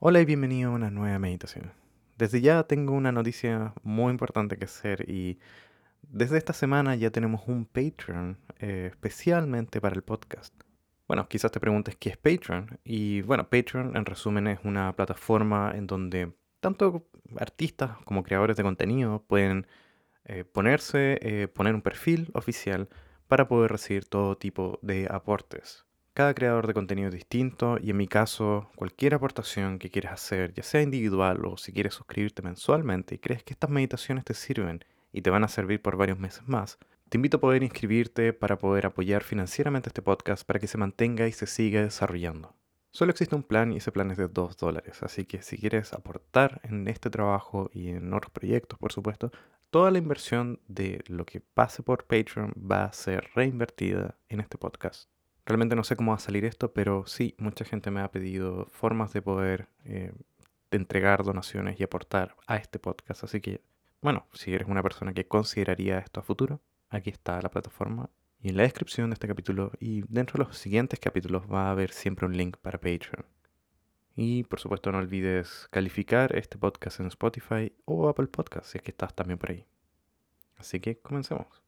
[0.00, 1.72] Hola y bienvenido a una nueva meditación.
[2.16, 5.40] Desde ya tengo una noticia muy importante que hacer y
[6.02, 10.54] desde esta semana ya tenemos un Patreon eh, especialmente para el podcast.
[11.08, 15.72] Bueno, quizás te preguntes qué es Patreon y bueno, Patreon en resumen es una plataforma
[15.74, 19.66] en donde tanto artistas como creadores de contenido pueden
[20.26, 22.88] eh, ponerse, eh, poner un perfil oficial
[23.26, 25.87] para poder recibir todo tipo de aportes.
[26.18, 30.52] Cada creador de contenido es distinto y en mi caso, cualquier aportación que quieras hacer,
[30.52, 34.84] ya sea individual o si quieres suscribirte mensualmente y crees que estas meditaciones te sirven
[35.12, 38.58] y te van a servir por varios meses más, te invito a poder inscribirte para
[38.58, 42.52] poder apoyar financieramente este podcast para que se mantenga y se siga desarrollando.
[42.90, 45.92] Solo existe un plan y ese plan es de 2 dólares, así que si quieres
[45.92, 49.30] aportar en este trabajo y en otros proyectos, por supuesto,
[49.70, 54.58] toda la inversión de lo que pase por Patreon va a ser reinvertida en este
[54.58, 55.08] podcast.
[55.48, 58.66] Realmente no sé cómo va a salir esto, pero sí, mucha gente me ha pedido
[58.66, 60.12] formas de poder eh,
[60.70, 63.24] entregar donaciones y aportar a este podcast.
[63.24, 63.62] Así que,
[64.02, 68.10] bueno, si eres una persona que consideraría esto a futuro, aquí está la plataforma.
[68.42, 71.70] Y en la descripción de este capítulo y dentro de los siguientes capítulos va a
[71.70, 73.24] haber siempre un link para Patreon.
[74.16, 78.84] Y por supuesto no olvides calificar este podcast en Spotify o Apple Podcast si es
[78.84, 79.64] que estás también por ahí.
[80.58, 81.62] Así que comencemos.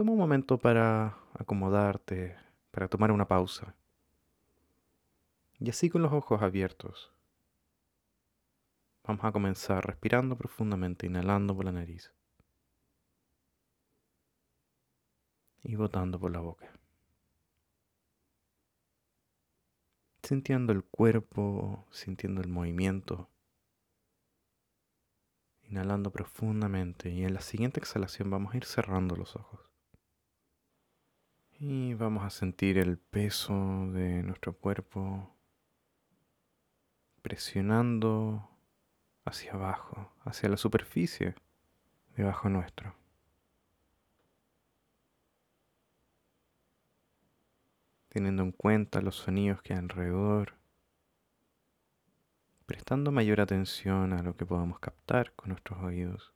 [0.00, 2.34] Toma un momento para acomodarte,
[2.70, 3.74] para tomar una pausa.
[5.58, 7.12] Y así con los ojos abiertos,
[9.04, 12.14] vamos a comenzar respirando profundamente, inhalando por la nariz
[15.64, 16.72] y botando por la boca.
[20.22, 23.28] Sintiendo el cuerpo, sintiendo el movimiento.
[25.64, 29.69] Inhalando profundamente y en la siguiente exhalación vamos a ir cerrando los ojos.
[31.62, 33.52] Y vamos a sentir el peso
[33.92, 35.36] de nuestro cuerpo
[37.20, 38.48] presionando
[39.26, 41.34] hacia abajo, hacia la superficie
[42.16, 42.94] debajo nuestro.
[48.08, 50.54] Teniendo en cuenta los sonidos que hay alrededor,
[52.64, 56.32] prestando mayor atención a lo que podamos captar con nuestros oídos.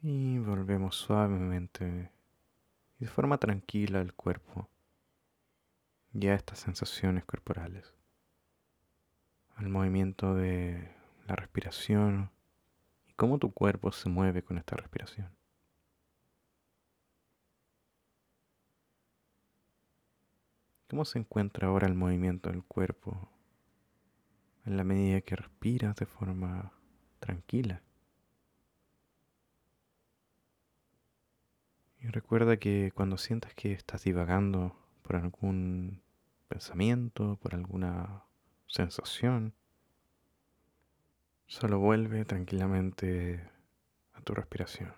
[0.00, 2.12] Y volvemos suavemente.
[3.00, 4.68] Y de forma tranquila al cuerpo.
[6.12, 7.92] Y a estas sensaciones corporales,
[9.56, 10.94] al movimiento de
[11.26, 12.30] la respiración.
[13.06, 15.30] Y cómo tu cuerpo se mueve con esta respiración.
[20.88, 23.28] ¿Cómo se encuentra ahora el movimiento del cuerpo
[24.64, 26.72] en la medida que respiras de forma
[27.20, 27.82] tranquila?
[32.00, 36.00] Y recuerda que cuando sientas que estás divagando por algún
[36.48, 38.24] pensamiento, por alguna
[38.66, 39.54] sensación,
[41.46, 43.42] solo vuelve tranquilamente
[44.14, 44.92] a tu respiración.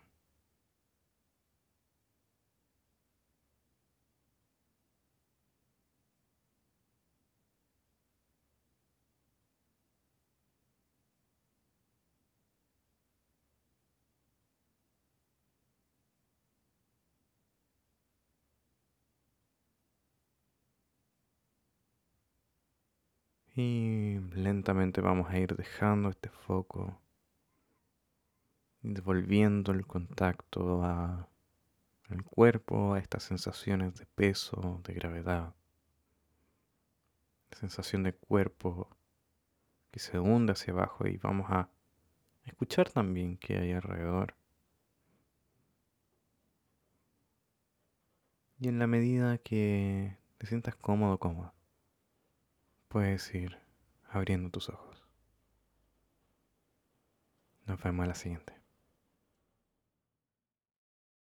[23.63, 26.99] Y lentamente vamos a ir dejando este foco,
[28.81, 35.55] devolviendo el contacto al cuerpo, a estas sensaciones de peso, de gravedad,
[37.51, 38.89] sensación de cuerpo
[39.91, 41.69] que se hunde hacia abajo y vamos a
[42.45, 44.37] escuchar también qué hay alrededor.
[48.59, 51.53] Y en la medida que te sientas cómodo, cómodo,
[52.91, 53.57] puedes ir
[54.09, 55.07] abriendo tus ojos.
[57.67, 58.60] Nos vemos a la siguiente.